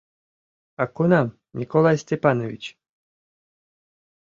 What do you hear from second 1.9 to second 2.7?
Степанович?